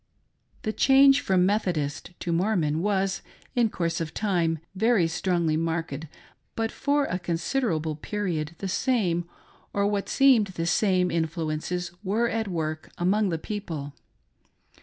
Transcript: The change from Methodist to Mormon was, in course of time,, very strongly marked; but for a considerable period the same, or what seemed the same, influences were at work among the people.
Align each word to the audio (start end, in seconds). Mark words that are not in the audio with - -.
The 0.63 0.73
change 0.73 1.21
from 1.21 1.45
Methodist 1.45 2.09
to 2.21 2.33
Mormon 2.33 2.81
was, 2.81 3.21
in 3.53 3.69
course 3.69 4.01
of 4.01 4.15
time,, 4.15 4.57
very 4.73 5.07
strongly 5.07 5.55
marked; 5.55 6.07
but 6.55 6.71
for 6.71 7.05
a 7.05 7.19
considerable 7.19 7.95
period 7.95 8.55
the 8.57 8.67
same, 8.67 9.29
or 9.73 9.85
what 9.85 10.09
seemed 10.09 10.47
the 10.47 10.65
same, 10.65 11.11
influences 11.11 11.91
were 12.03 12.27
at 12.27 12.47
work 12.47 12.89
among 12.97 13.29
the 13.29 13.37
people. 13.37 13.93